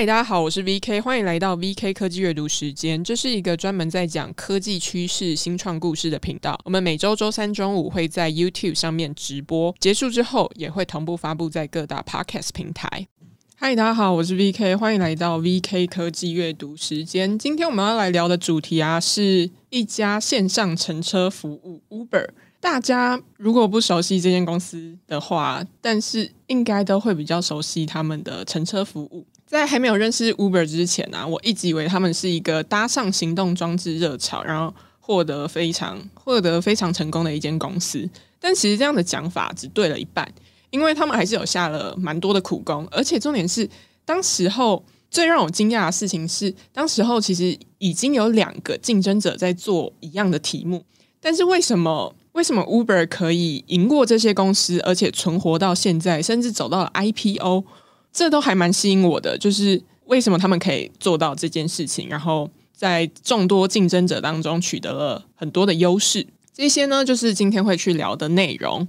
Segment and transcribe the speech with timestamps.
[0.00, 3.04] 嗨，大家好，我是 VK，欢迎来到 VK 科技阅读时间。
[3.04, 6.58] 这是一个专门在讲科技趋势、新创故事的频道。
[6.64, 13.08] 我们每周周三中午会在 YouTube 上面直播，结束之后也会同步发布在各大 Podcast 平台。
[13.56, 17.38] 嗨，大家好，我是 VK，欢迎来到 VK 科技阅读时间。
[17.38, 22.30] 今天我们要来聊的主题啊，是一家线上乘车服务 Uber。
[22.58, 29.26] 大家如果不熟悉这间公司的话，但是应该都会比较熟悉他们的乘车服务。
[29.50, 38.08] 在还没有认识 Uber 之前呢、啊，我一直以为他们是一个搭上行动装置热潮，然后获得非常获得非常成功的一间公司。
[38.38, 40.32] 但其实这样的讲法只对了一半，
[40.70, 43.68] 因为他们还是有下了蛮多的苦功，而且重点是，
[44.04, 50.84] 当时候最让我惊讶的事情是，当时候其实已经有两个竞争者在做一样的题目，
[51.20, 57.64] 但是为什么为什么 Uber 可以赢过这些公司，而且存活到现在，甚至走到了 IPO？
[58.12, 66.26] 这都还蛮吸引我的，就是为什么他们可以做到这件事情，然后在众多竞争者当中取得了很多的优势。
[66.52, 68.86] 这些呢，就是今天会去聊的内容。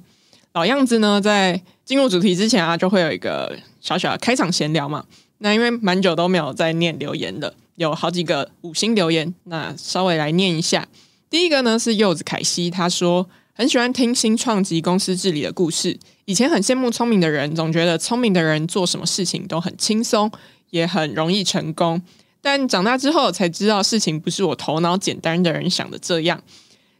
[0.53, 5.05] 老样子呢，在进入主题之前啊，就会有一个小小的开场闲聊嘛。
[5.37, 10.87] 那因为蛮久都没有在念留言的，有好几个五星留言，那稍微来念一下。
[11.29, 13.29] 第一个呢是柚子凯西，他说。
[13.61, 15.95] 很喜欢听新创及公司治理的故事。
[16.25, 20.31] 以前很羡慕聪明的人，总觉得聪明的人做什么事情都很轻松，
[20.71, 22.01] 也很容易成功。
[22.41, 26.41] 但长大之后才知道，事情不是我头脑简单的人想的这样。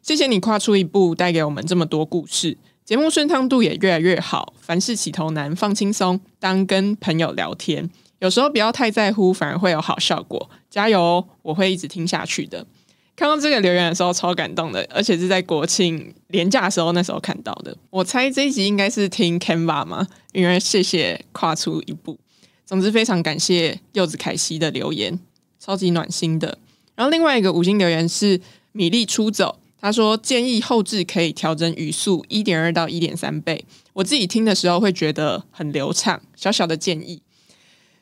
[0.03, 2.56] 谢谢你跨出一步，带给我们这么多故事。
[2.86, 4.53] 节目顺畅度也越来越好。
[4.59, 10.48] 凡事起头难，放轻松，当跟朋友聊天，有时候不要太在乎，反而会有好效果。
[10.70, 12.68] 加油哦，我会一直听下去的。
[13.16, 17.76] 看到这个留言的时候，超感动的，而且是在国庆连假的时候，那时候看到的。
[17.90, 22.18] 我猜这一集应该是听 Canva 嘛，因为谢谢跨出一步。
[22.66, 25.20] 总之，非常感谢柚子凯西的留言，
[25.59, 26.58] 超级暖心的。
[26.95, 28.40] 然后另外一个五星留言是
[28.72, 36.19] 米粒出走，他说建议后置可以调整语速一点二到一点三倍，我自己听的时候会觉得很流畅。
[36.35, 37.22] 小小的建议。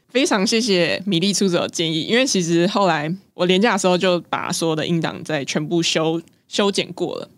[0.09, 7.29] 非常谢谢米粒出走的建议，因为其实后来我连假的时候就把所有的音档再全部修修剪过了，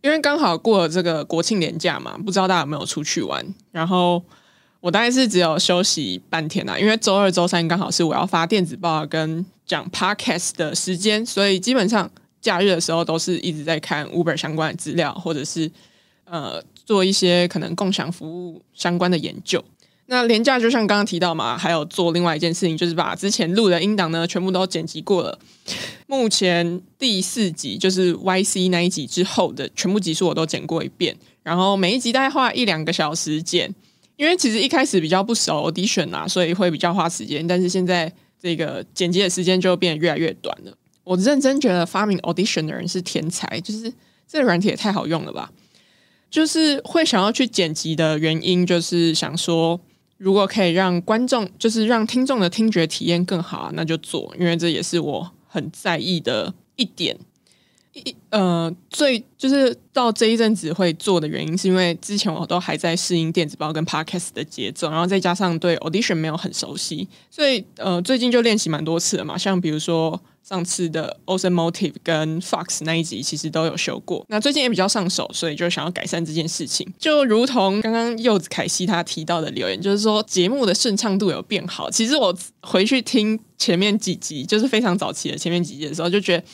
[0.00, 3.44] 因为刚好过了这个国庆连假嘛，不知道大家有没有出去玩？
[3.72, 4.22] 然后
[4.80, 12.08] 我大概是只有休息半天啦，因为周二、周三刚好是我要发电子报跟讲 podcast 的时间，所以基本上
[12.40, 15.70] 假日的时候都是一直在看 Uber 相关的资料，或者是
[16.26, 19.64] 呃做一些可能共享服务相关的研究。
[20.06, 25.38] 那廉价就像刚刚提到嘛，还有做另外一件事情，就是把之前录的音档呢全部都剪辑过了。
[26.06, 33.74] 目前第四集就是 YC 那一集之后的全部集数我都剪过一遍，然后每一集大概花一两个小时剪。
[34.16, 37.44] 因为其实一开始比较不熟 Audition 啊，所以会比较花时间。
[37.46, 40.72] 但是现在这个剪辑的时间就变得越来越短了。
[41.02, 43.92] 我认真觉得发明 Audition 的人是天才，就是
[44.28, 45.50] 这个软体也太好用了吧！
[46.30, 49.80] 就是会想要去剪辑的原因，就是想说。
[50.24, 57.14] 如果可以让观众，就是让听众的听觉体验更好，那就做，因为这也是我很在意的一点。
[57.94, 70.20] 一呃，最就是到这一阵子会做的原因，是因为之前我都还在适应电子报跟 Podcast 的节奏，然后再加上对 Audition 没有很熟悉，所以呃，最近就练习蛮多次了嘛，像比如说。
[70.46, 76.86] 上次的 Awesome Motive 跟 Fox 那一集其实都有修过，那最近也比较上手，所以就想要改善这件事情。
[76.98, 81.90] 就如同刚刚柚子凯西他提到的留言，就是说节目的顺畅度有变好。
[81.90, 86.44] 其实我回去听前面几集，就是非常早期的前面几集的时候，就觉得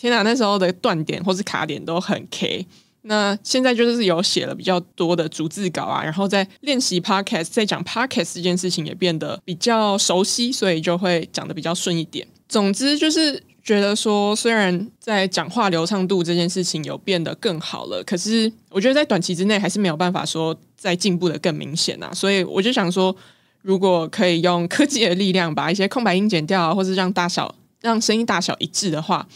[0.00, 2.66] 天哪，那时候的断点或是卡点都很 K。
[3.02, 12.26] 那现在就是有写了比较多的逐字稿啊，然后在练习 Podcast，在讲 Podcast 这件事情也变得比较熟悉，所以就会讲得比较顺一点。
[12.48, 22.10] 总之就是觉得说，虽然在讲话流畅度这件事情有变得更好了，可是我觉得在短期之内还是没有办法说再进步的更明显啊。
[22.14, 23.14] 所以我就想说，
[23.60, 29.26] 如果可以用科技的力量把一些空白音剪掉啊，或是让大小让声音大小一致的话，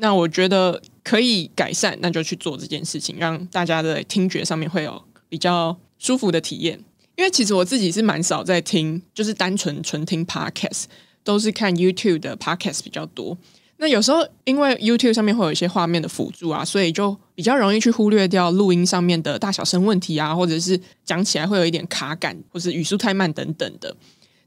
[0.00, 6.82] 那我觉得可以改善，那就去做这件事情，让大家的听觉上面会有比较舒服的体验。
[7.16, 10.84] 因为其实我自己是蛮少在听，就是单纯纯听 Podcast。
[11.22, 13.36] 都是看 YouTube 的 Podcast 比较多。
[13.76, 23.94] 那有时候因为 YouTube 上面会有一些画面的辅助啊，所以就比较容易去忽略掉录音上面的大小声问题啊，或者是讲起来会有一点卡感，或是语速太慢等等的。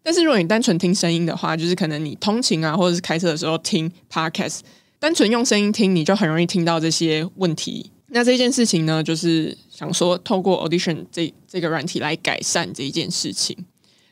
[0.01, 4.61] 但是如果你单纯听声音的话，就是可能你通勤啊，或者是开车的时候听 Podcast，
[5.03, 7.91] 单纯用声音听，你就很容易听到这些问题。
[8.11, 13.65] 那这件事情呢，就是想说透过 Audition 这这个软体来改善这一件事情。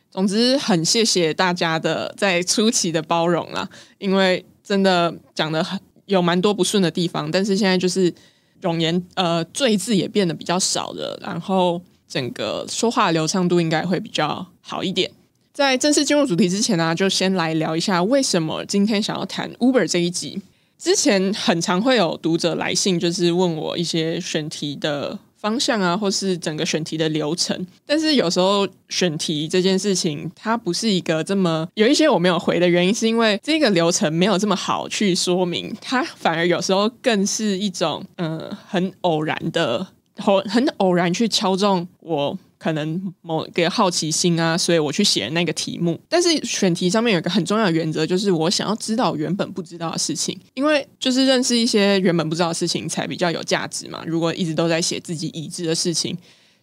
[0.09, 8.13] 总之，很谢谢大家的在初期的包容啦，因为真的讲的很有蛮多不顺的地方，但是现在就是
[8.59, 15.09] 容颜呃赘字也变得比较少了，然后整个说话流畅度应该会比较好一点。
[15.53, 20.41] 在正式进入主题之前呢、就先来聊一下为什么今天想要谈 Uber 这一集。
[20.81, 25.19] 之前很常会有读者来信，就是问我一些选题的。
[25.41, 39.87] 方向啊，或是整个选题的流程，但是有时候选题这件事情，它不是一个这么有一些我没有回的原因，是因为这个流程没有这么好去说明，它反而有时候更是一种嗯、呃、很偶然的，
[40.17, 42.37] 很很偶然去敲中我。
[42.61, 45.99] 可能某个好奇心啊，所以我去写那个题目。
[46.07, 54.03] 但是选题上面有一个很重要的原则，就是我想要知道原本不知道的事情，因为就是认识一些原本不知道的事情才比较有价值嘛。
[54.05, 56.15] 如果一直都在写自己已知的事情，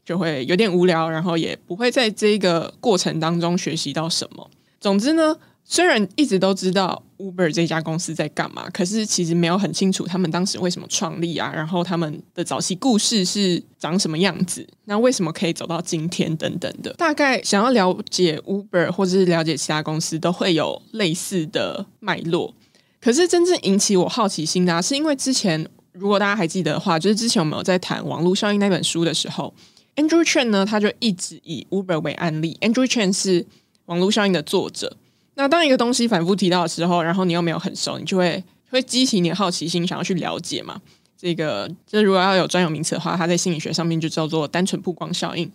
[0.04, 4.48] 就会有点无聊，然后也不会在这个过程当中学习到什么。
[4.80, 5.36] 总之呢。
[5.70, 16.90] 虽然一直都知道 Uber 这家公司在干嘛，可是其实没有很清楚他们当时为什么创立啊，然后他们的早期故事是长什么样子，那为什么可以走到今天等等的。
[16.94, 22.54] 大概想要了解 Uber 或者是了解其他公司，都会有类似的脉络。
[22.98, 29.52] 可是真正引起我好奇心的啊，是因为之前如果大家还记得的话，就是之前我们有在谈网络效应那本书的时候
[29.96, 32.56] ，Andrew Chen 呢，他就一直以 Uber 为案例。
[32.62, 33.44] Andrew Chen 是
[33.84, 34.96] 网络效应的作者。
[35.38, 40.80] 那当一个东西反复提到的时候，然后你又没有很熟，你就会会激起你的好奇心，想要去了解嘛。
[41.16, 45.48] 这个，这如果要有专有名词的话，它在心理学上面就叫做单纯曝光效应。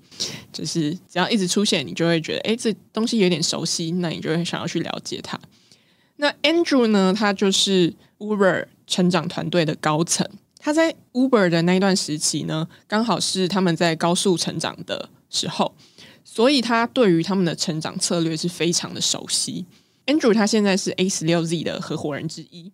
[0.54, 5.38] 就是只要一直出现，你就会觉得，哎，这东西有点熟悉，那你就会想要去了解它。
[6.16, 10.26] 那 Andrew 呢，他就是 Uber 成长团队的高层，
[10.60, 15.76] 他在 Uber 的那一段时期呢，刚好是他们在高速成长的时候。
[16.24, 19.66] 所以他对于他们的成长策略是非常的熟悉。
[20.06, 22.72] Andrew 他现在是 A 十六 Z 的合伙人之一，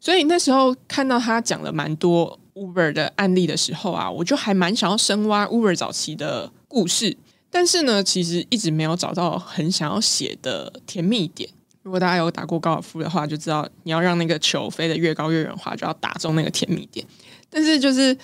[0.00, 7.16] 所以那时候看到他讲了蛮多 Uber 的案例的时候啊，我就还蛮想要深挖 Uber 早期的故事。
[7.50, 11.48] 但是呢，其实一直没有找到很想要写的甜蜜点。
[11.82, 17.06] 如果大家有打过高尔夫的话，就知道你要让那个球飞得越高越远的话，就要打中那个甜蜜点。
[17.50, 18.16] 但是就是。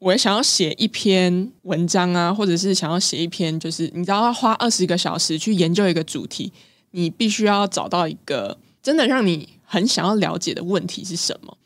[0.00, 6.50] 我想要写一篇文章啊，或者是想要写一篇，就是你知道要花二十个小时去研究一个主题，
[6.92, 11.58] 你必须要找到一个真的让你很想要了解的问题是什么。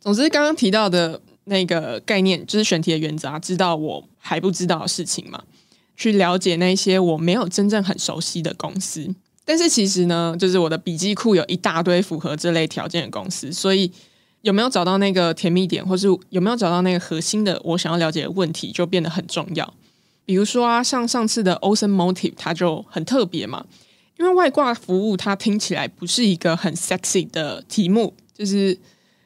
[0.00, 5.44] 总之，刚刚提到的那个概念就是选题的原则啊，知道我还不知道的事情嘛，
[5.96, 9.14] 去了解那些我没有真正很熟悉的公司。
[9.44, 13.92] 但是其实呢，就是我的笔记库有一大堆符合这类条件的公司，所以。
[14.46, 19.74] 有没有找到那个甜蜜点，或是有没有找到那个核心的我想要了解的问题，就变得很重要。
[20.24, 23.66] 比如说啊，像上次的 Ocean Motive，它就很特别嘛，
[24.20, 28.78] 因为外挂服务它听起来不是一个很 sexy 的题目，就是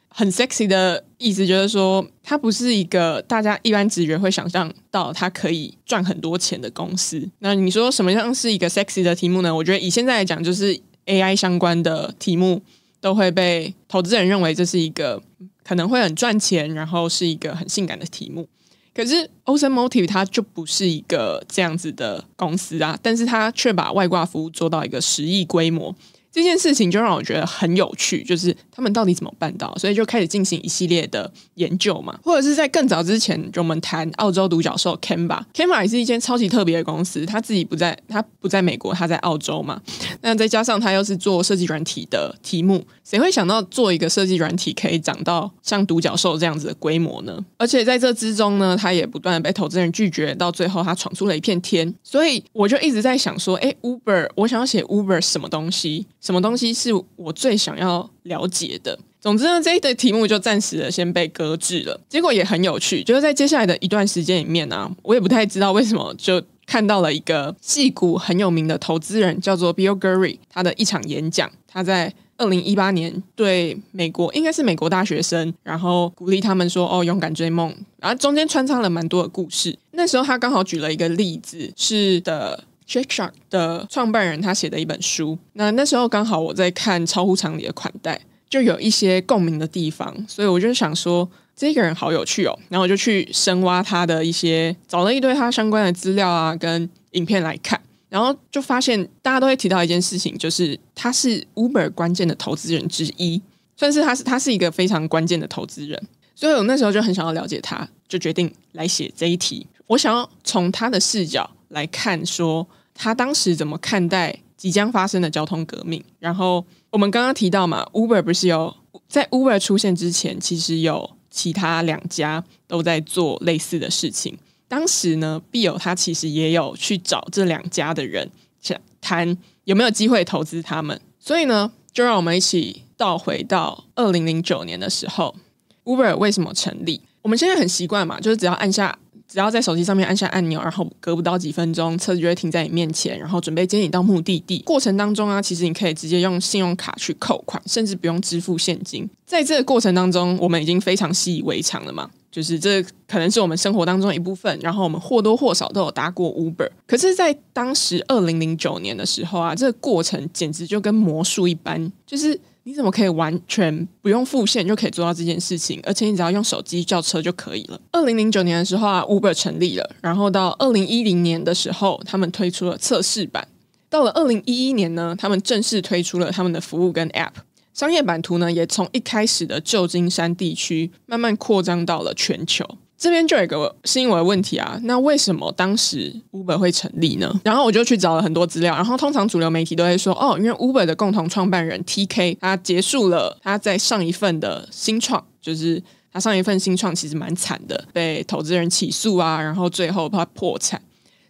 [0.07, 7.29] 很 sexy 的意思，就是说它不是一个大家一般直觉会想象到它可以赚很多钱的公司。
[7.37, 9.53] 那你说什么样是一个 sexy 的题目呢？
[9.53, 12.63] 我觉得以现在来讲，就是 AI 相关的题目。
[13.01, 15.21] 都会被投资人认为这是一个
[15.63, 18.47] 可能会很赚钱，然后是一个很性感的题目。
[18.93, 25.95] 可是，OceanMotive 它就不是一个这样子的公司啊，但是它却把外挂服务做到一个十亿规模。
[26.31, 29.75] 这件事情就让我觉得很有趣，就是他们到底怎么办到？
[29.77, 39.81] 所以就开始进行一系列的研究嘛，或者是在更早之前，就我们谈澳洲独角兽 Canva，Canva 也是一间超级特别的公司，他自己不在，他不在美国，他在澳洲嘛。
[40.21, 47.37] 那再加上他又是做设计软体的题目，谁会想到做一个设计软体可以长到像独角兽这样子的规模呢？
[47.57, 51.93] 而且在这之中呢，他也不断的被投资人拒绝，到最后他闯出了一片天。
[52.01, 56.05] 所以我就一直在想说，诶，Uber，我想要写 Uber 什么东西？
[56.21, 58.97] 什么东西是我最想要了解的？
[59.19, 61.99] 总之呢，这一的题目就暂时的先被搁置了。
[62.07, 71.51] 结果也很有趣，就是在接下来的一段时间里面呢、啊，我也不太知道为什么，就看到了一个矽谷很有名的投资人，叫做 Bill Gurley，他的一场演讲。
[71.67, 79.77] 他在二零一八年对美国，应该是美国大学生，然后鼓励他们说：“哦，勇敢追梦。”然后中间穿插了蛮多的故事。
[79.91, 82.63] 那时候他刚好举了一个例子，是的。
[82.91, 88.15] Shake Shack 的创办人他写的一本书，那那时候刚好我在看《超乎常理的款待》，
[88.49, 97.79] 就有一些共鸣的地方，所以我就想说这个人好有趣哦，然后我就去深挖他的一些，找了一堆他相关的资料啊跟影片来看，
[98.09, 103.41] 然后就发现大家都会提到一件事情，就是他是 Uber 关键的投资人之一，
[103.77, 105.97] 算是他是他是一个非常关键的投资人，
[106.35, 112.67] 所以我那时候就很想要了解他，就决定来写这一题，我想要从他的视角来看说。
[112.93, 116.03] 他当时怎么看待即将发生的交通革命。
[116.19, 118.75] 然后我们刚刚提到嘛，Uber 不是有
[119.07, 124.37] 在 Uber 出现之前，其实有其他两家都在做类似的事情。
[124.67, 128.29] 当时呢，Bill 他其实也有去找这两家的人，
[128.61, 130.99] 想谈有没有机会投资他们。
[131.19, 135.35] 所以呢，就让我们一起倒回到二零零九年的时候
[135.83, 137.01] ，Uber 为什么成立？
[137.21, 138.97] 我们现在很习惯嘛，就是只要按下。
[139.31, 144.59] 只要在手机上面按下按钮，然后隔不到几分钟，车子就会停在你面前，然后准备接你到目的地。
[144.65, 149.09] 过程当中啊，其实你可以直接用信用卡去扣款，甚至不用支付现金。
[149.25, 154.59] 在这个过程当中，我们已经非常习以为常了嘛，就是这可能是我们生活当中的一部分。
[154.61, 156.69] 然后我们或多或少都有搭过 Uber。
[156.85, 162.37] 可是，在当时二零零九年的时候啊，这个过程简直就跟魔术一般，就是。
[162.63, 165.79] 你怎么可以完全不用付现就可以做到这件事情？
[165.83, 167.81] 而且你只要用手机叫车就可以了。
[167.91, 173.47] 二零零九年的时候啊，Uber 成立了，然后到二零一零年的时候，他们推出了测试版。
[173.89, 177.31] 到了二零一一年呢，他们正式推出了他们的服务跟 App。
[177.73, 182.65] 商业版图呢，也从一开始的旧金山地区慢慢扩张到了全球。
[183.01, 187.41] 这边就有一个新闻问题啊，那为什么当时 Uber 会成立呢？
[187.43, 195.81] 然后我就去找了很多资料，然后通常主流媒体都会说，哦，因为 Uber 的共同创办人 TK 他结束了他在上一份的新创，就是
[196.13, 200.79] 他上一份新创其实蛮惨的，被投资人起诉啊，然后最后他破产，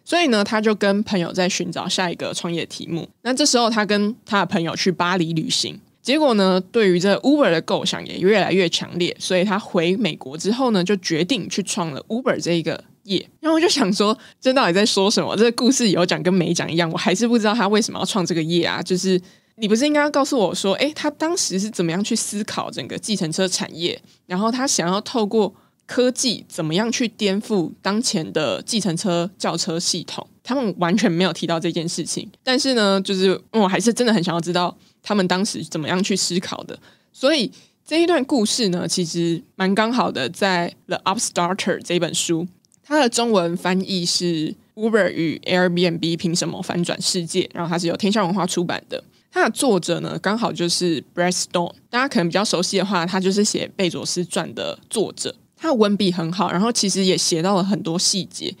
[0.04, 3.08] 所以呢，他就跟朋友在寻找下一个创业题目。
[3.22, 5.80] 那这时候他跟他的朋友去巴黎旅行。
[6.02, 13.24] 结果呢，对于这 Uber 的构想也越来越强烈，所以他回美国之后呢，就决定去创了 Uber 这一个业。
[13.40, 15.36] 然后我就想说，这到底在说什么？
[15.36, 18.82] 这个故事有讲跟没讲一样，我还是不知道他为什么要创这个业啊。
[18.82, 19.20] 就是
[19.54, 25.54] 你不是应该要告诉我说，诶，他当时是怎么样去思考整个计程车产业，然后他想要透过
[25.86, 30.26] 科技怎么样去颠覆当前的计程车轿车系统？
[30.42, 32.28] 他们完全没有提到这件事情。
[32.42, 34.76] 但是呢，就是我还是真的很想要知道。
[35.02, 36.78] 他们当时怎么样去思考的？
[37.12, 37.50] 所以
[37.84, 40.28] 这一段故事呢，其实蛮刚好的。
[40.30, 42.46] 在《The Upstarter》这本书，
[42.82, 49.02] 它的中文翻译是 “Uber 与 Airbnb 凭什么翻转世界”，然后它是由天下文化出版的。
[49.30, 51.72] 它的作者呢，刚好就是 Brad Stone。
[51.90, 55.34] 大家可能比较熟悉的话，他就是写《贝佐斯传》的作者。
[55.56, 58.54] 他的文笔很好，然后其实也写到了很多细节，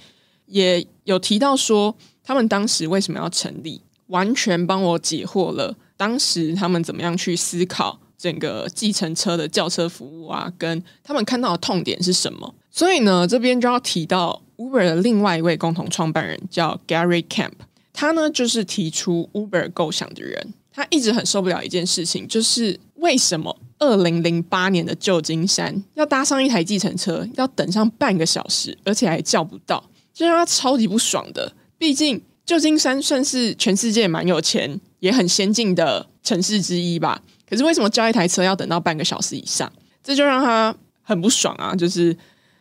[0.46, 1.94] 也有提到说
[2.24, 5.76] 他们当时为什么要成立，完全帮我解惑了。
[6.02, 10.52] 当时他们怎么样去思考整个计程车的叫车服务啊？
[10.58, 12.52] 跟他们看到的痛点是什么？
[12.72, 17.52] 所以呢，这边就要提到 Uber 的另外一位共同创办人叫 Gary Kemp，
[17.92, 20.52] 他呢就是提出 Uber 构想的人。
[20.72, 31.52] 他一直很受不了一件事情，就是为什么二零零八年的旧金山要搭上一台计程车要等上半个小时，而且还叫不到，这让他超级不爽的。
[31.78, 34.80] 毕竟旧金山算是全世界蛮有钱。
[35.02, 39.70] 也很先进的城市之一吧，可是为什么叫一台车要等到半个小时以上？
[40.00, 42.16] 这就让他很不爽啊，就是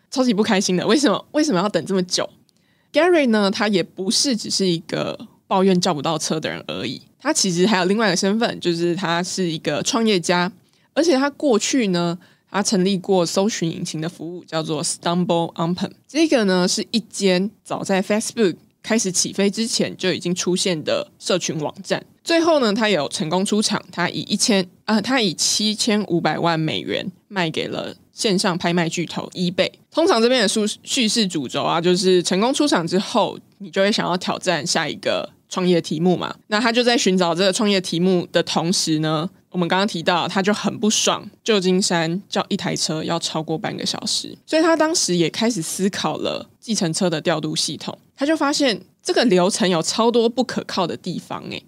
[0.10, 0.86] 超级不开心的。
[0.88, 2.27] 为什么为什么要等这么久
[2.91, 10.51] ？Gary 呢，他也不是只是一个抱怨叫不到车的人而已，他其实还有另外一个身份，就是他是一个创业家，
[10.95, 12.17] 而且他过去呢，
[12.50, 15.91] 他成立过搜寻引擎的服务，叫做 Stumble Upon。
[16.07, 22.03] 这个呢，是一间早在 Facebook 开始起飞之前就已经出现的社群网站。
[22.23, 29.71] 最后呢，他有成功出场，他以一千啊，他以七千五百万美元卖给了线上拍卖巨头 eBay。
[29.89, 36.35] 通常这边的叙叙事主轴啊，就是成功出场之后，你就会想要挑战下一个创业题目嘛。
[36.47, 47.97] 那他就在寻找这个创业题目的同时呢，我们刚刚提到他就很不爽，旧金山叫一台车要超过半个小时，所以他当时也开始思考了计程车的调度系统。
[48.15, 51.63] 他就发现这个流程有超多不可靠的地方，诶。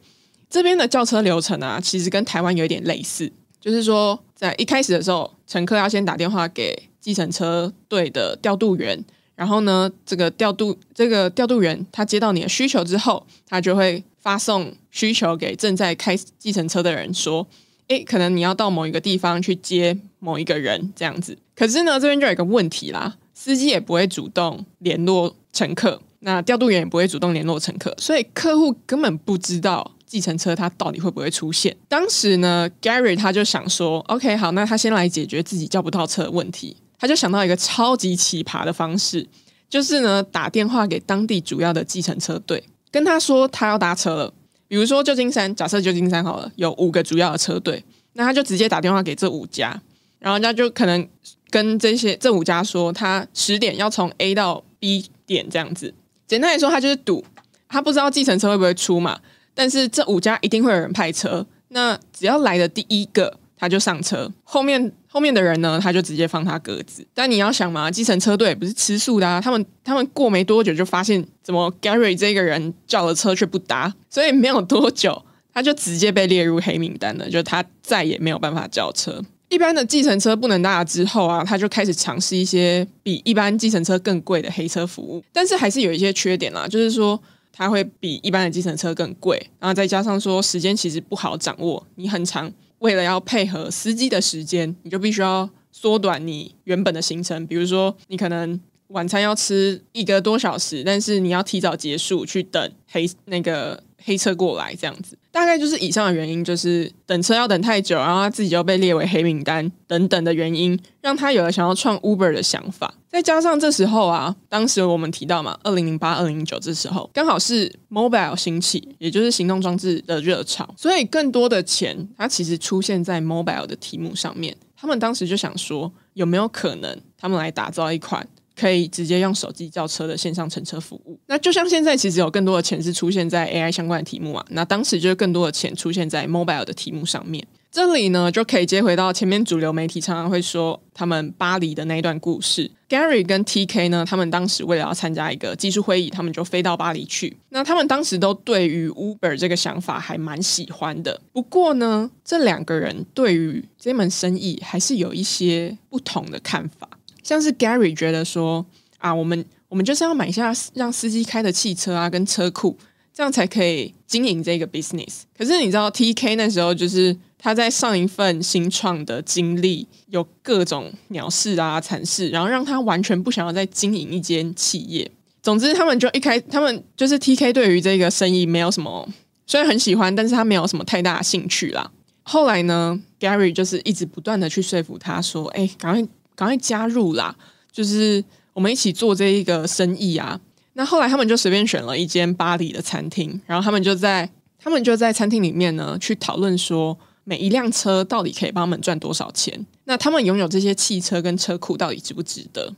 [0.53, 9.03] 这边的叫车流程啊，其实跟台湾有点类似，就是说，在一开始的时候，乘客要先打电话给计程车队的调度员，
[9.36, 17.48] 然后呢，这个调度这个调度员他接到你的需求之后，他就会发送需求给正在开计程车的人，说，
[17.88, 21.36] 诶，可能你要到某一个地方去接某一个人这样子。
[21.55, 29.89] 可是呢，这边就有一个问题啦，司机也不会主动联络乘客，那调度员也不会主动联络乘客，所以客户根本不知道。
[30.13, 31.75] 计程车它到底会不会出现？
[31.88, 36.77] 当时呢，Gary 他就想说，OK，好，那他先来解决自己叫不到车的问题。
[37.00, 39.27] 他就想到一个超级奇葩的方式，
[39.67, 44.34] 就是呢，打电话给当地主要的计程车队，跟他说他要搭车了。
[44.67, 49.82] 比如说旧金山，假设旧金山好了，有五个主要的车队，那他就直接打电话给这五家，
[50.20, 51.10] 然后人家就可能
[51.50, 55.91] 跟这些这五家说，他十点要从 A 到 B 点这样子。
[56.27, 57.25] 简单来说，他就是赌。
[57.67, 59.20] 他不知道计程车会不会出嘛，
[59.53, 67.05] 但是这五家一定会有人派车，那只要来的第一个他就上车，后面后面的人呢，他就直接放他鸽子。
[67.13, 79.24] 但你要想嘛，计程车队不是吃素的啊，他们他们过没多久就发现，怎么 Gary 这个人叫了车却不搭，所以没有多久他就直接被列入黑名单了，就他再也没有办法叫车。
[79.50, 87.22] 一般的计程车不能搭之后啊，他就开始尝试一些比一般计程车更贵的黑车服务，但是还是有一些缺点啦，就是说
[87.55, 92.51] 它会比一般的计程车更贵，然后再加上说时间其实不好掌握，你很长。
[92.79, 97.48] 为了要配合司机的时间，你就必须要缩短你原本的行程。
[97.48, 105.17] 比如说，你可能晚餐要吃一个多小时，但是你要提早结束去等黑那个黑车过来，这样子。
[105.31, 112.93] 大概就是以上的原因，就是等车要等太久，然后他自己就被列为黑名单等等的原因，让他有了想要创 Uber 的想法。
[113.10, 124.55] 再加上这时候啊，当时我们提到嘛，二零零八、二零零九这时候刚好是 Mobile 兴起，也就是行动装置的热潮，所以更多的钱它其实出现在 Mobile 的题目上面。
[124.75, 128.27] 他们当时就想说，有没有可能他们来打造一款。
[128.55, 131.19] 可以直接用手机叫车的线上乘车服务。
[131.27, 134.45] 那就像现在，其实有更多的钱是出现在 AI 相关的题目啊。
[134.50, 137.45] 那当时就是更多的钱出现在 mobile 的题目上面。
[137.72, 142.69] 这里呢，就可以接回到前面主流媒体常常会说他们巴黎的那一段故事。
[142.88, 147.36] Gary 跟 TK 呢，他们当时为了要参加一个技术会议，他们就飞到巴黎去。
[147.50, 151.19] 那他们当时都对于 Uber 这个想法还蛮喜欢的。
[151.31, 156.88] 不过呢，这两个人对于这门生意还是有一些不同的看法。
[157.24, 158.65] 像是 Gary 觉得说
[159.00, 162.77] 啊，我们我们就是要买下让司机开的汽车啊，跟车库，
[163.13, 165.22] 这样才可以经营这个 business。
[165.38, 175.10] 可是你知道 TK 那时候就是他在上一份新创的经历有各种鸟事啊、惨事，然后让他完全不想要再经营一间企业。
[175.42, 179.10] 总之，他们就一开，他们就是 TK 对于这个生意没有什么，
[179.46, 181.92] 虽然很喜欢，但是他没有什么太大的兴趣啦。
[182.22, 187.36] 后来呢，Gary 就是一直不断的去说服他说：“哎，赶快。”赶快加入啦！
[187.72, 190.40] 就是我们一起做这一个生意啊。
[190.74, 194.29] 那后来他们就随便选了一间巴黎的餐厅，然后他们就在
[194.60, 199.66] 他们就在餐厅里面呢，去讨论说每一辆车到底可以帮他们赚多少钱。
[199.86, 202.74] 那他们拥有这些汽车跟车库到底值不值得？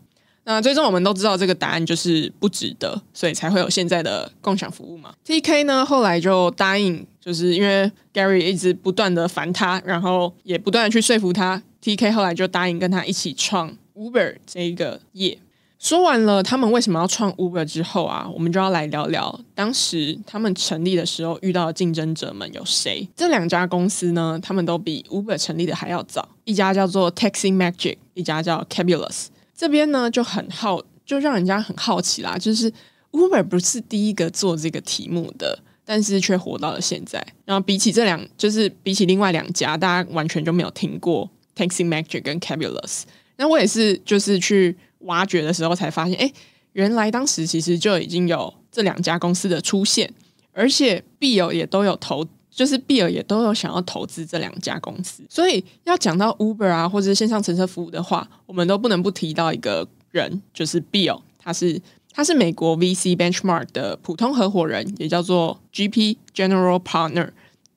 [0.47, 5.13] 那最终我们都知道这个答案就是不值得，所以才会有现在的共享服务嘛。
[5.25, 11.63] TK 呢后来就答应，就是因为 Gary 一直不断的烦他，然后也不断的去说服他。
[11.85, 15.37] TK 后来就答应跟他一起创 Uber 这一个业。
[15.77, 23.07] 说完了他们为什么要创 Uber 之后啊，我们就要来聊聊当时他们成立的时候遇到的竞争者们有谁。
[23.15, 26.27] 这两家公司呢，他们都比 Uber 成立的还要早。
[26.45, 29.27] 一家叫做 Taxi Magic，一家叫 Cabulous。
[29.55, 32.35] 这边呢就很好，就让人家很好奇啦。
[32.35, 32.73] 就是
[33.11, 37.23] Uber 不是第一个做这个题目的，但是却活到了现在。
[37.45, 41.29] 然后比起这两，就是比起另外两家，大家完全就没有听过。
[41.55, 43.03] Taxi Magic 跟 Cabulous，
[43.37, 46.31] 那我也是就是去挖掘的时候才发现，哎，
[46.73, 50.13] 原来当时其实就已经有这两家公司的出现，
[50.51, 55.23] 而且 Bill 也都有投，就是 Bill 也都有想要投资这两家公司。
[55.29, 67.29] 所以要讲到 Uber 啊，或者是线上乘车服务的话，我们都不能不提到一个人，就是 Bill，他是他是美国 VC Benchmark 的普通合伙人，也叫做 GP General Partner。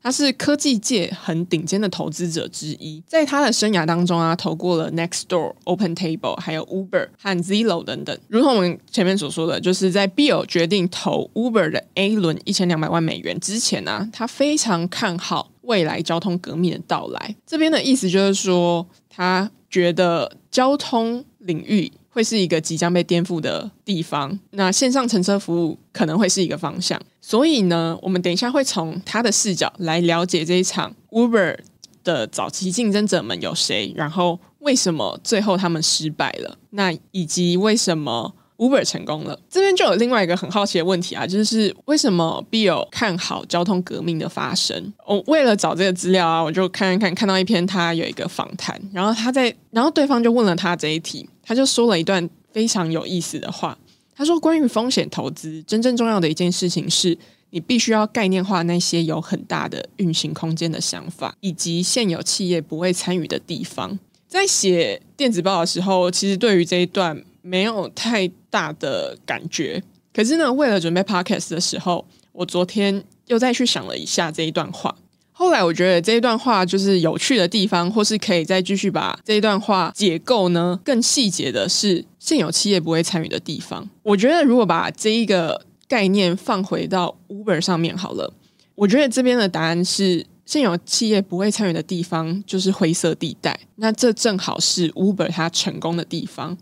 [0.03, 8.19] 他是科技界很顶尖的投资者之一，在他的生涯当中啊，投过了 Nextdoor、OpenTable，还有 Uber 和 Zillow 等等。
[8.29, 17.35] 如同我们前面所说的，就是在 Bill 决定投 Uber 的 A 轮一千两百万美元之前呢、他非常看好未来交通革命的到来。
[17.47, 21.93] 这边的意思就是说，他觉得交通领域。
[22.19, 27.01] 会是一个即将被颠覆的地方，那线上乘车服务可能会是一个方向。
[27.21, 31.57] 所以呢，我们等一下会从他的视角来了解这一场 Uber
[32.03, 39.41] 的早期竞争者们有谁，然后为什么最后他们失败了，那以及为什么 Uber 成功了。
[39.49, 44.93] 这边就有另外一个很好奇的问题啊，就是为什么 Bill 看好交通革命的发生？
[45.07, 51.27] 我为了找这个资料啊，我就看看看，看到一篇他有一个访谈，然后他在，然后对方就问了他这一题。
[51.43, 53.79] 他就说了一段非常有意思的话。
[54.15, 57.17] 他说：“关于风险投资，真正重要的一件事情是
[57.51, 69.83] 你必须要概念化那些有很大的运行空间的想法，以及现有企业不会参与的地方。”在写电子报的时候，其实对于这一段没有太大的感觉。
[70.13, 74.95] 可是呢，为了准备 podcast 的时候，我昨天又再去想了一下这一段话。
[75.33, 83.89] 后来我觉得这一段话就是有趣的地方，或是可以再继续把这一段话解构呢，更细节的是现有企业不会参与的地方。
[84.03, 88.35] 我觉得如果把这一个概念放回到 Uber 上面好了。
[88.75, 93.59] 我觉得这边的答案是，现有企业不会参与的地方就是灰色地带。
[93.77, 96.59] 那这正好是 Uber 它成功的地方，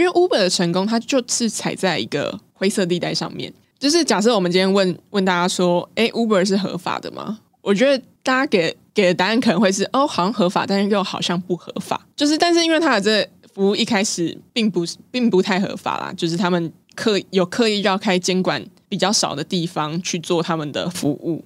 [0.00, 3.52] 因为 Uber 的成功，它就是踩在一个灰色地带上面。
[3.78, 7.38] 就是假设我们今天问问大家说，哎，Uber 是合法的吗？
[7.60, 12.06] 我觉得大家给给的答案可能会是，哦，好像合法，但是又好像不合法。
[12.16, 18.64] 就是，但是因为它的这服务一开始并不并不太合法啦，就是他们刻有刻意绕开监管。
[18.90, 21.44] 比较少的地方去做他们的服务，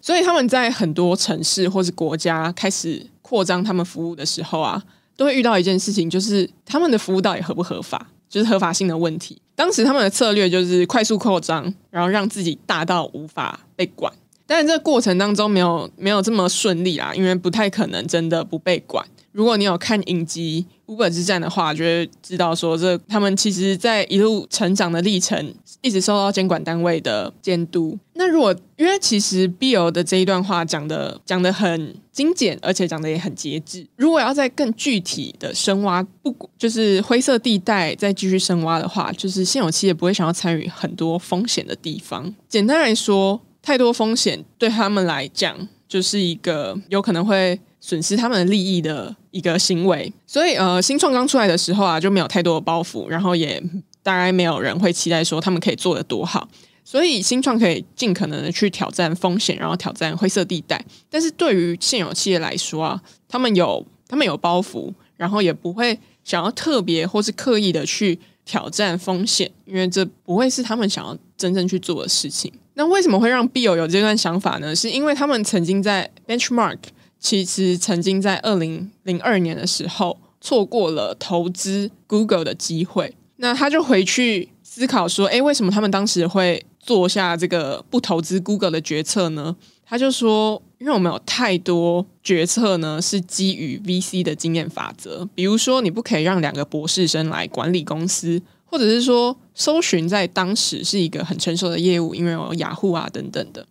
[0.00, 4.82] 所以他们在很多城市或是国家开始扩张他们服务的时候啊，
[5.16, 9.40] 都会遇到一件事情，就是他们的服务到底合不合法，就是合法性的问题。
[9.54, 14.12] 当时他们的策略就是快速扩张，然后让自己大到无法被管。
[14.46, 19.04] 但是这个过程当中没有没有这么顺利啦，因为不太可能真的不被管。
[19.36, 27.98] 如果你有看影集《Uber 之战》的话，就会知道说，这他们其实在一路成长的历程，一直受到监管单位的监督。
[28.14, 33.86] 那如果因为其实 Bill 的这一段话讲的讲的很精简，而且讲的也很节制。
[33.96, 42.34] 如果要再更具体的深挖，不就是灰色地带再继续深挖的话，就是现有企业不会想要参与很多风险的地方。
[42.48, 47.60] 简单来说，太多风险对他们来讲，就是一个有可能会。
[47.86, 53.62] 损失他们的利益的一个行为，所以呃，新创刚出来的时候啊，就没有太多的包袱，然后也
[54.02, 56.48] 当然没有人会期待说他们可以做得多好，
[56.82, 60.84] 所以新创可以尽可能的去挑战风险，然后挑战灰色地带。
[61.08, 72.52] 但是对于现有企业来说啊，他们有他们有包袱，然后也不会想要特别或是刻意的去挑战风险，因为这不会是他们想要真正去做的事情。
[72.74, 74.74] 那为什么会让 Bill 有这段想法呢？
[74.74, 76.78] 是因为他们曾经在 Benchmark。
[77.18, 89.56] 其实曾经在二零零二年的时候错过了投资 Google 的机会，那他就回去思考说：“诶，为什么他们当时会做下这个不投资 Google 的决策呢？”
[89.88, 103.64] 他就说：“因为我们有太多决策呢是基于 VC 的经验法则，比如说你不可以让两个博士生来管理公司，或者是说搜寻在当时是一个很成熟的业务，因为有雅虎啊等等的，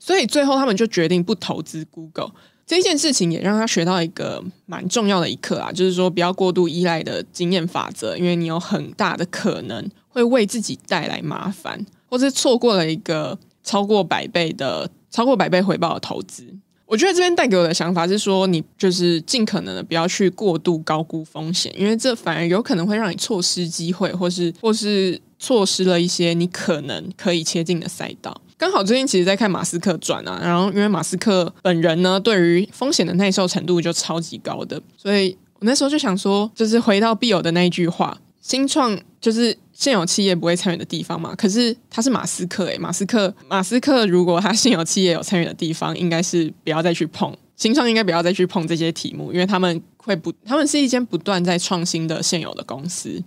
[0.00, 2.32] 所以最后他们就决定不投资 Google。”
[2.70, 16.46] 这件事情也让他学到一个蛮重要的一课啊，就是说不要过度依赖的经验法则，因为你有很大的可能会为自己带来麻烦，或是错过了一个超过百倍的、超过百倍回报的投资。
[16.86, 28.40] 我觉得这边带给我的想法是说，你就是尽可能的不要去过度高估风险，因为这反而有可能会让你错失机会，或是或是错失了一些你可能可以切进的赛道。
[28.60, 41.34] 刚好最近其实在看马斯克传啊，然后因为马斯克本人呢，对于风险的耐受程度就超级高的，所以我那时候就想说，就是回到必有的那一句话，新创就是现有企业不会参与的地方嘛。
[41.34, 53.24] 可是他是马斯克诶，马斯克，马斯克如果他现有企业有参与的地方，应该是不要再去碰新创，应该不要再去碰这些题目，因为他们会不，他们是一间不断在创新的现有的公司。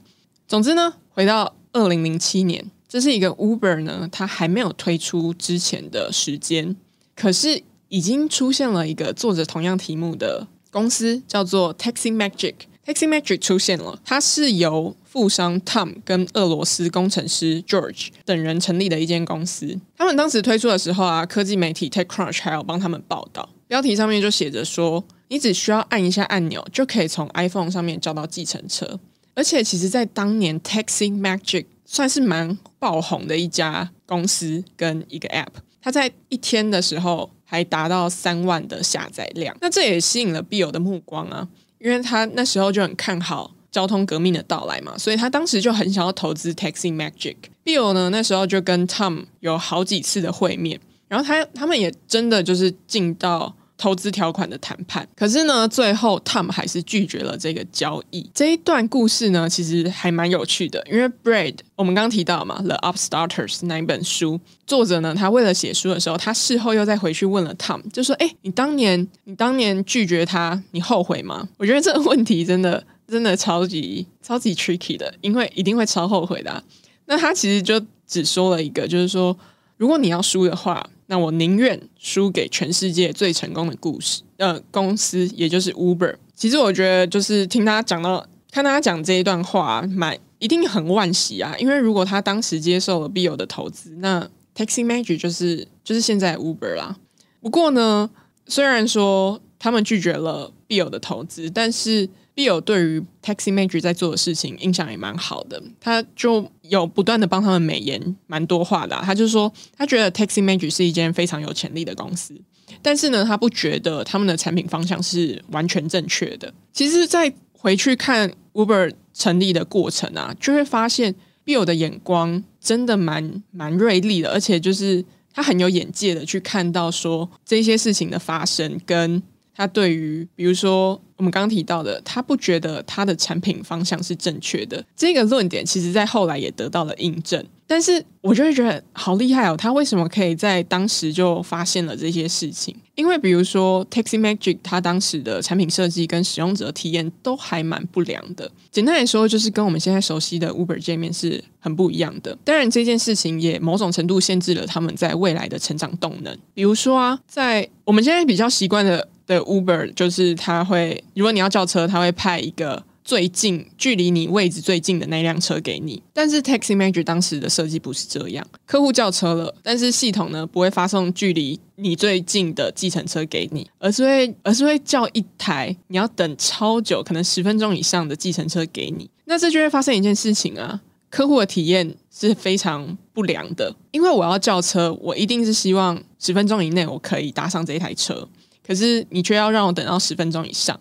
[0.47, 2.63] 总之呢，回到二零零七年。
[2.93, 6.75] 这是一个 Uber 呢，它还没有推出之前的时间，
[7.15, 12.53] 可是已经出现了一个做着同样题目的公司，叫做 Taxi Magic。
[12.85, 19.79] Taxi Magic 出现了，它是由富商 Tom 跟俄罗斯工程师 George 等人成立的一间公司。
[19.97, 28.99] 他们当时推出的时候啊，科技媒体 TechCrunch 还有帮他们报道，标题上面就写着说：“你只需要按一下按钮，就可以从 iPhone 上面叫到计程车。”
[29.35, 47.35] 而且，其实，在当年 Taxi Magic 算是蛮爆红的一家公司跟一个 App，它在一天的时候还达到三万的下载量，那这也吸引了 Bill 的目光啊，因为他那时候就很看好交通革命的到来嘛，所以他当时就很想要投资 Taxi Magic。
[47.63, 53.55] Bill 呢，那时候就跟 Tom 有好几次的会面，然后他他们也真的就是进到。
[53.75, 58.29] 投资条款的谈判，可是呢，最后 Tom 还是拒绝了这个交易。
[58.33, 76.63] 这一段故事呢，其实还蛮有趣的，因为 Bread 我们刚提到嘛，《The Upstarters》那一本书，作者呢，他为了写书的时候，他事后又再回去问了 Tom，就说：“哎，你当年你当年拒绝他，你后悔吗？”我觉得这个问题真的 真的超级超级 tricky 的，因为一定会超后悔的。
[77.07, 79.35] 那他其实就只说了一个，就是说，
[79.77, 80.87] 如果你要输的话。
[81.07, 86.15] 那我宁愿输给全世界最成功的故事，呃，公司，也就是 Uber。
[86.35, 91.55] 其实我觉得，就是听他讲到，看他讲这一段话，蛮一定很惋惜啊。
[91.57, 96.97] 因为如果他当时接受了 BIO 的投资，那 Taxi Magic 就是就是现在 Uber 啦。
[97.41, 98.09] 不过呢，
[98.47, 108.99] 虽然说他们拒绝了 Bill 的投资，但是 Bill 对于 Taxi Magic 在做的事情印象也蛮好的，他就有不断的帮他们美言蛮多话的。
[109.05, 112.35] 他就说，他觉得 Taxi Magic 是一间非常有潜力的公司，
[112.81, 116.53] 但是呢，他不觉得他们的产品方向是完全正确的。
[116.73, 129.23] 其实，在回去看 Uber 成立的过程啊，就会发现 Bill 的眼光真的蛮蛮锐利的，而且就是他很有眼界的去看到说这些事情的发生跟。
[129.55, 137.45] 他对于，比如说我们刚刚提到的，他不觉得他的产品方向是正确的，这个论点，其实在后来也得到了印证。
[137.65, 142.75] 但是我就会觉得好厉害哦，他为什么可以在当时就发现了这些事情？
[142.95, 148.51] 因为比如说 Taxi Magic，它当时的产品设计跟使用者体验都还蛮不良的。
[148.71, 152.37] 简单来说，就是跟我们现在熟悉的 Uber 界面是很不一样的。
[152.43, 156.37] 当然，这件事情也某种程度限制了他们在未来的成长动能。
[156.53, 159.07] 比如说啊，在我们现在比较习惯的。
[159.25, 166.01] 的 Uber 就是他会，如果你要叫车，他会派一个最近距离你位置最近的那辆车给你。
[166.13, 179.09] 但是 Taxi Manager 当时的设计不是这样，客户叫车了，但是系统呢不会发送距离你最近的计程车给你，而是会而是会叫一台你要等超久，可能十分钟以上的计程车给你。
[179.25, 188.27] 那这就会发生一件事情啊，客户的体验是非常不良的，因为我要叫车，我一定是希望十分钟以内我可以搭上这一台车。
[188.65, 190.79] 可是你却要让我等到十分钟以上，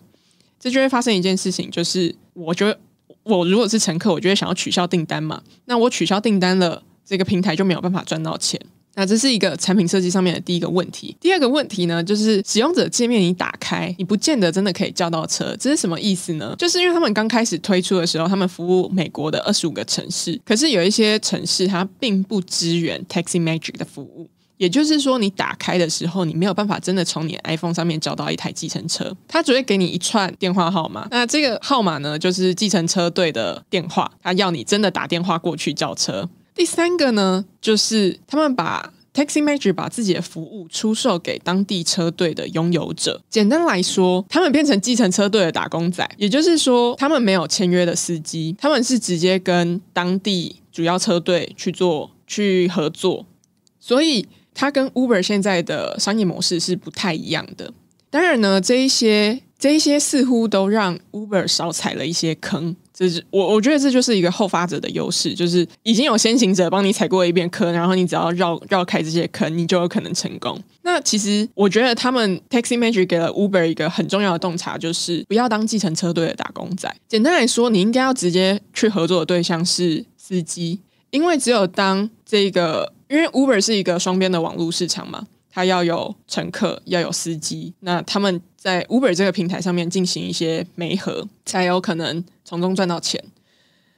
[0.63, 2.79] 这就会发生一件事情，就是我觉得
[3.23, 5.43] 我如果是乘客，我就会想要取消订单嘛。
[5.65, 8.57] 那我取消订单了，这个平台就没有办法赚到钱。
[8.95, 11.17] 那这是一个产品设计上面的第一个问题。
[11.19, 15.53] 第二个问题呢，就是使用者界面你打开，你不见得真的可以叫到车。
[15.59, 16.55] 这是什么意思呢？
[16.57, 24.29] 就是因为他们刚开始推出的时候，他们服务美国的二十五个城市，可是有一些城市它并不支援 Taxi Magic 的服务。
[24.63, 31.05] 也就是说，你打开的时候，你没有办法真的从你 iPhone 上面找到一台计程车，他只会给你一串电话号码。
[31.11, 36.29] 那这个号码呢，就是计程车队的电话，他要你真的打电话过去叫车。
[36.55, 43.21] 第三个呢，就是他们把 Taxi Magic 把自己的服务出售给当地车队的拥有者。
[43.29, 46.09] 简单来说，他们变成计程车队的打工仔。
[46.17, 53.25] 也就是说，他们没有签约的司机，他们是直接跟当地主要车队去做去合作，
[53.77, 54.25] 所以。
[54.53, 57.73] 它跟 Uber 现在的商业模式是不太一样的。
[58.09, 62.75] 当然呢，这一些这一些似乎都让 Uber 少踩了一些坑。
[62.93, 70.61] 这是我我觉得这就是一个后发者的优势，就是已经有先行者帮你踩过一遍坑，然后你只要绕绕开这些坑，你就有可能成功。
[70.83, 76.95] 那其实我觉得他们 Taxi Magic 给了 Uber 一个很重要的洞察，就是不要当计程车队的打工仔。
[77.07, 82.92] 简单来说，你应该要直接去合作的对象是司机，因为只有当这个。
[83.09, 93.23] 因为 Uber 是一个双边的网络市场嘛，它要有乘客，要有司机，那他们在 Uber 这个平台上面进行一些媒合，才有可能从中赚到钱。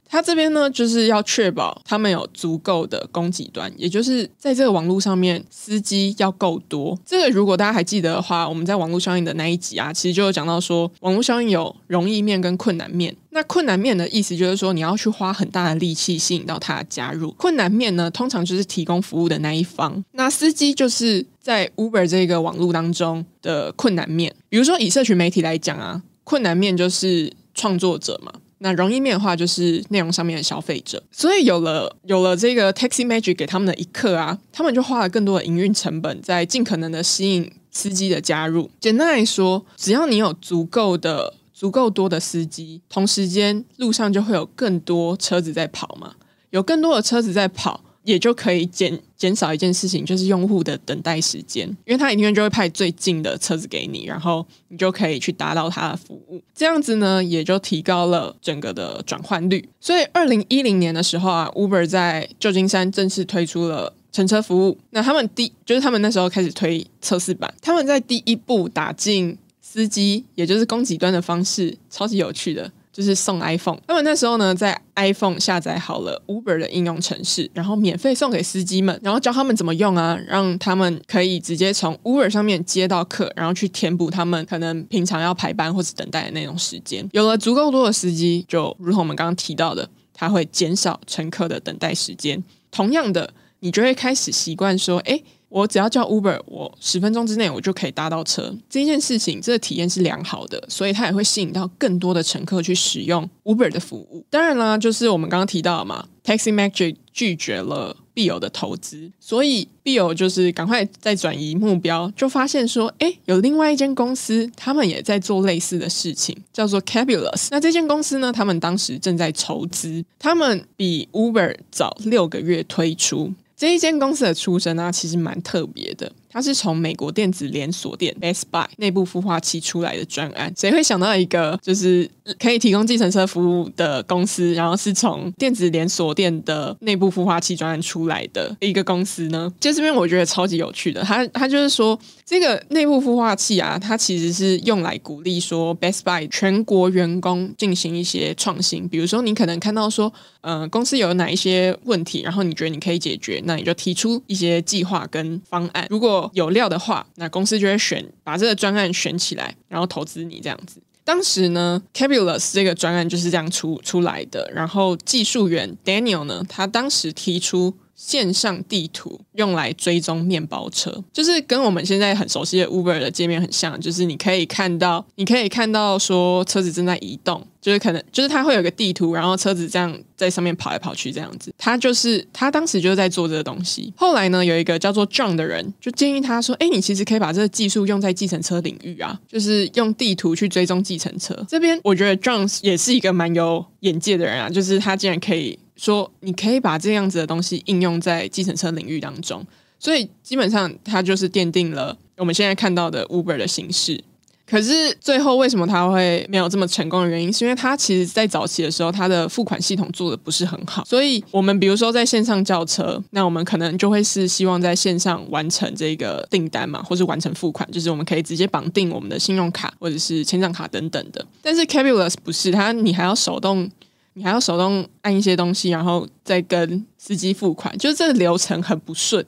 [0.08, 6.98] 他这边呢，就是要确保他们有足够的供给端，也就是在这个网络上面，司机要够多。
[7.04, 13.14] 这个如果大家还记得的话，我们在网络效应的那一集啊，其实就有讲到说，网络效应有容易面跟困难面。
[13.30, 17.30] 那困难面的意思就是说，你要去花很大的力气吸引到他加入。
[17.32, 20.02] 困难面呢，通常就是提供服务的那一方。
[20.12, 24.34] 那司机就是在 Uber 这个网络当中的困难面。
[24.48, 28.32] 比如说以社群媒体来讲啊，困难面就是创作者嘛。
[28.58, 38.70] 那容易面化，就是内容上面的消费者，所以有了有了这个 Taxi Magic 给他们的一刻啊，他们就花了更多的营运成本，在尽可能的吸引司机的加入。
[38.80, 46.14] 简单来说，只要你有足够的、足够多的司机，同时间路上就会有更多车子在跑嘛，
[46.50, 47.82] 有更多的车子在跑。
[48.06, 56.40] 也就可以减减少一件事情，就是用户的等待时间，因为他一定就会派最近的车子给你，然后你就可以去达到他的服务。
[56.54, 59.68] 这样子呢，也就提高了整个的转换率。
[59.80, 64.78] 所以，二零一零年的时候啊，Uber 在旧金山正式推出了乘车服务。
[64.90, 72.70] 那他们第就是他们那时候开始推测试版，他们在第一步打进司机，也就是供给端的方式，超级有趣的。
[72.96, 87.06] 就是送 iPhone，他们那时候呢，在 iPhone 下载好了 Uber 的应用程式，然后免费送给司机们，然后教他们怎么用啊，让他们可以直接从 Uber 上面接到客，然后去填补他们可能平常要排班或者等待的那种时间。
[87.12, 92.42] 有了足够多的司机，就如同我们刚刚提到的，它会减少乘客的等待时间。
[92.70, 95.22] 同样的，你就会开始习惯说，诶。
[95.48, 98.54] 我只要叫 Uber，我十分钟之内我就可以搭到车。
[98.68, 104.24] 这件事情，这个体验是良好的，所以它也会吸引到更多的乘客去使用 Uber 的服务。
[104.28, 117.48] 当然啦，就是我们刚刚提到嘛 Taxi Magic 拒绝了必有的投资，所以必有就是赶快再转移目标，就发现说，哎，有另外一间公司，他们也在做类似的事情，叫做 Cabulous。
[117.50, 123.32] 那这间公司呢，他们当时正在筹资，他们比 Uber 早六个月推出。
[123.56, 126.12] 这一间公司的出身啊，其实蛮特别的。
[126.36, 130.52] 它是从美国电子连锁店 Best Buy 内部孵化器出来的专案。
[130.54, 132.06] 谁会想到一个就是
[132.38, 139.50] 可以提供计程车服务的公司，然后是从电子连锁店的内部孵化器专案出来的一个公司呢？
[139.58, 141.00] 就这边我觉得超级有趣的。
[141.02, 148.86] 它它就是说，这个内部孵化器啊，它其实是用来鼓励说 Best Buy 全国员工进行一些创新。
[148.86, 155.86] 比如说，你可能看到说，呃，公司有哪一些问题，然后你觉得你可以解决，那你就提出一些计划跟方案。
[155.88, 160.80] 如果有料的话，那公司就会选把这个专案选起来，然后投资你这样子。
[161.04, 164.50] 当时呢，Cabulous 这个专案就是这样出出来的。
[164.52, 167.76] 然后技术员 Daniel 呢，他当时提出。
[167.96, 181.52] 线上地图用来追踪面包车，就是跟我们现在很熟悉的 Uber 的界面很像，就是你可以看到，你可以看到说车子正在移动，就是可能就是它会有个地图，然后车子这样在上面跑来跑去这样子。
[181.58, 183.92] 他就是他当时就是在做这个东西。
[183.96, 195.58] 后来呢，有一个叫做 John 的人就建议他说：“哎，你其实可以把这个技术用在计程车领域啊，就是用地图去追踪计程车。”这边我觉得 John 也是一个蛮有眼界的人啊，就是他竟然可以。
[195.76, 199.44] 说你可以把这样子的东西应用在计程车领域当中，
[199.78, 204.02] 所以基本上他就是奠定了我们现在看到的 Uber 的形式。
[204.48, 210.84] 可是最后为什么他会没有这么成功的原因，是因为他其实在早期的时候，他的付款系统做的不是很好。
[210.84, 221.26] 所以我们比如说在线上叫车，那我们可能就会是希望在线上完成这个订单嘛，或是完成付款，就是我们可以直接绑定我们的信用卡或者是签账卡等等的。
[221.42, 223.70] 但是 Cabulous 不是，它你还要手动。
[224.18, 229.22] 你还要手动按一些东西，然后再跟司机付款，就是这个流程很不顺，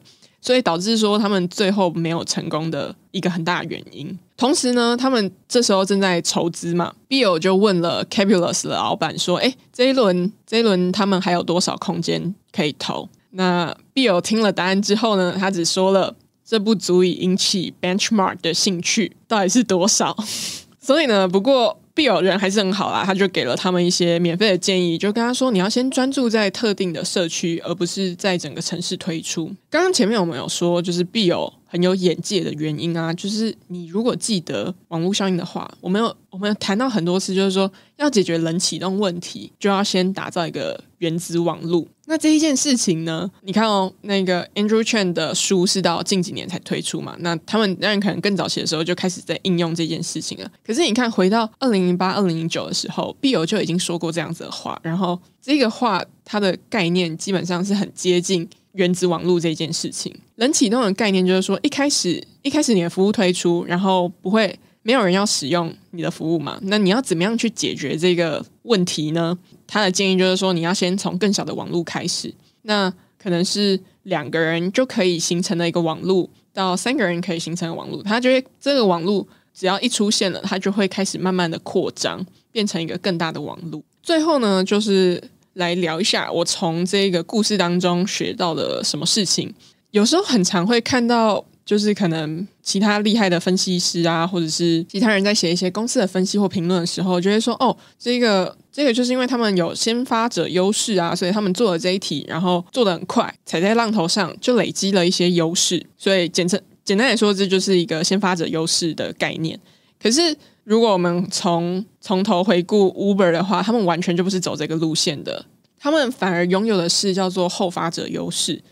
[0.48, 4.18] 所以导致说他们最后没有成功的一个很大原因。
[4.34, 20.16] 同时呢，他们这时候正在筹资嘛，Bill 就问了 Cabulous 的老板说：“哎，这一轮这一轮他们还有多少空间可以投？”那 Bill 听了答案之后呢，他只说了：“这不足以引起 Benchmark 的兴趣，到底是多少？”
[20.80, 21.78] 所以呢，不过。
[21.98, 29.52] 必有人还是很好啦，他就给了他们一些免费的建议，就跟他说，你要先专注在特定的社区，而不是在整个城市推出。
[29.68, 41.84] 刚刚前面我们有说，就是必有很有眼界的原因啊，就是你如果记得网络效应的话，我们有我们有谈到很多次，就是说要解决冷启动问题，就要先打造一个原子网络。
[42.10, 43.30] 那这一件事情呢？
[43.42, 47.14] 你看哦，那个 Andrew Chen 的书是到近几年才推出嘛？
[47.20, 50.50] 那他们当然可能更早期的时候就开始在应用这件事情了。
[50.66, 54.80] 可是你看，回到二零零八、二零零九的时候，必有就已经说过这样子的话。
[54.82, 60.14] 然后这个话它的概念基本上是很接近原子网络这件事情。
[60.36, 66.58] 冷启动的概念就是说，一开始一开始你的服务推出，然后不会没有人要使用你的服务嘛？
[66.62, 69.38] 那你要怎么样去解决这个问题呢？
[69.68, 78.02] 他的建议就是说，你要先从更小的网络开始，那可能是两个人就可以形成的一个网络，到三个人可以形成的网络。
[78.02, 83.82] 他觉得这个网络只要一出现了，它就会开始慢慢的扩张，变成一个更大的网络。
[84.02, 89.54] 最后呢，就是来聊一下我从这个故事当中学到了什么事情。
[89.90, 91.44] 有时候很常会看到。
[91.68, 105.84] 就是可能其他厉害的分析师啊，或者是其他人在写一些公司的分析或评论的时候，就会说：“哦，这个这个就是因为他们有先发者优势啊，所以他们做了这一题，然后做的很快，踩在浪头上就累积了一些优势。
[105.96, 109.58] 所以简称简单来说，这就是一个先发者优势的概念。
[110.00, 115.44] 可是如果我们从从头回顾 Uber 的话，他们完全就不是走这个路线的，
[115.76, 118.62] 他们反而拥有的是叫做后发者优势，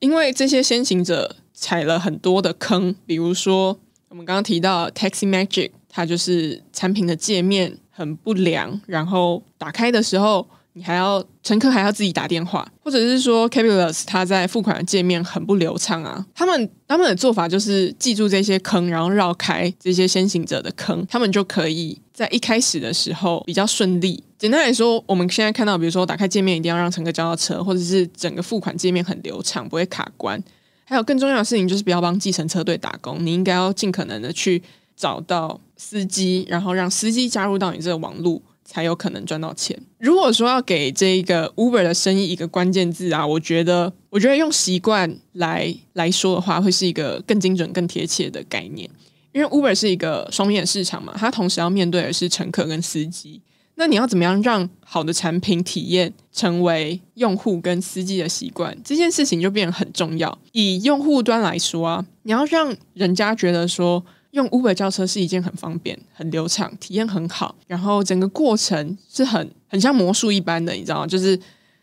[0.00, 1.36] 因为这些先行者。
[1.54, 16.26] 踩了很多的坑，比如说我们刚刚提到 Taxi Magic，它就是产品的界面很不良，然后打开的时候你还要乘客还要自己打电话，或者是说 Cabulous 它在付款的界面很不流畅啊。
[16.34, 24.24] 他们他们的做法就是记住这些坑，然后绕开这些先行者的坑，他们就可以在一开始的时候比较顺利。
[24.38, 30.42] 简单来说，我们现在看到，比如说打开界面一定要让乘客交到车，或者是整个付款界面很流畅，不会卡关。
[30.84, 34.60] 还有更重要的事情就是不要帮计程车队打工，你应该要尽可能的去
[34.96, 39.78] 找到司机，然后让司机加入到你这个网路，才有可能赚到钱。
[39.98, 48.88] 如果说要给这个 Uber 的生意一个关键字啊，我觉得，我觉得用习惯来来说的话，会是一个更精准、更贴切的概念。
[49.32, 53.40] 因为 Uber 是一个双面市场嘛，它同时要面对的是乘客跟司机。
[53.76, 58.76] 那你要怎么样让好的产品体验成为用户跟司机的习惯？
[58.84, 60.38] 这件事情就变得很重要。
[60.52, 71.06] 以用户端来说啊，你要让人家觉得说用 Uber 叫车是一件很方便、很流畅、体验很好，然后整个过程是很很像魔术一般的，你知道吗？
[71.06, 71.38] 就是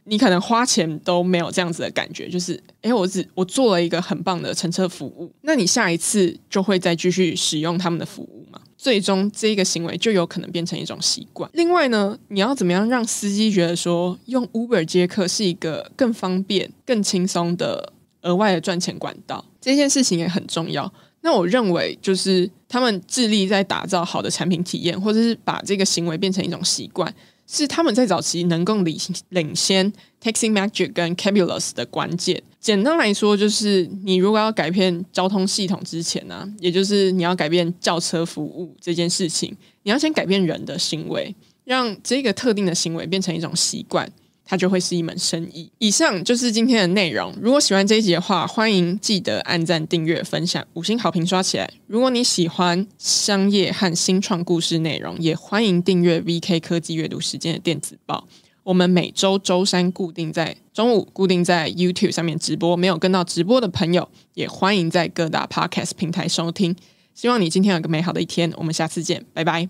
[0.06, 8.60] 你可能花钱都没有这样子的感觉，就是诶，我只我做了一个很棒的乘车服务，那你下一次就会再继续使用他们的服务嘛？
[8.76, 11.48] 最终，这个行为就有可能变成一种习惯。
[11.54, 19.46] 另外呢，你要怎么样让司机觉得说用 Uber 接客是一个更方便、更轻松的额外的赚钱管道？
[19.62, 20.92] 这件事情也很重要。
[21.22, 27.14] 那我认为，就是他们致力在打造好的产品体验，或者是把这个行为变成一种习惯。
[27.52, 28.96] 是他们在早期能够领
[29.30, 29.92] 领先
[30.22, 32.44] Taxi Magic 跟 Cabulous 的关键。
[32.60, 44.08] 简单来说，就是你如果要改变交通系统之前呢、也就是你要改变轿车服务这件事情，你要先改变人的行为，让这个特定的行为变成一种习惯。
[44.50, 45.72] 它就会是一门生意。
[45.78, 47.32] 以上就是今天的内容。
[47.40, 51.72] 如果喜欢这一集的话，欢迎记得按赞、订阅、分享、五星好评刷起来。
[51.86, 58.28] 如果你喜欢商业和新创故事内容，也欢迎订阅 VK 科技阅读时间的电子报。
[58.64, 62.76] 我们每周周三固定在中午，固定在 YouTube 上面直播。
[62.76, 66.76] 没有跟到直播的朋友，也欢迎在各大 Podcast 平台收听。
[67.14, 68.52] 希望你今天有个美好的一天。
[68.58, 69.70] 我们下次见，拜拜。